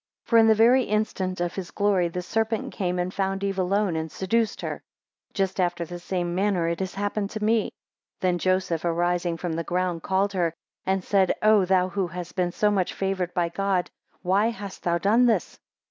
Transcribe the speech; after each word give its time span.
6 0.23 0.29
For 0.31 0.37
in 0.39 0.47
the 0.47 0.55
very 0.55 0.85
instant 0.85 1.39
of 1.39 1.53
his 1.53 1.69
glory, 1.69 2.07
the 2.07 2.23
serpent 2.23 2.73
came 2.73 2.97
and 2.97 3.13
found 3.13 3.43
Eve 3.43 3.59
alone, 3.59 3.95
and 3.95 4.11
seduced 4.11 4.61
her. 4.61 4.81
7 5.27 5.31
Just 5.35 5.59
after 5.59 5.85
the 5.85 5.99
same 5.99 6.33
manner 6.33 6.67
it 6.67 6.79
has 6.79 6.95
happened 6.95 7.29
to 7.29 7.43
me. 7.43 7.65
8 7.65 7.71
Then 8.21 8.37
Joseph 8.39 8.83
arising 8.83 9.37
from 9.37 9.53
the 9.53 9.63
ground, 9.63 10.01
called 10.01 10.33
her, 10.33 10.55
and 10.87 11.03
said, 11.03 11.35
O 11.43 11.65
thou 11.65 11.89
who 11.89 12.07
hast 12.07 12.35
been 12.35 12.51
so 12.51 12.71
much 12.71 12.95
favoured 12.95 13.31
by 13.35 13.49
God, 13.49 13.91
why 14.23 14.47
hast 14.47 14.81
thou 14.81 14.97
done 14.97 15.27
this? 15.27 15.59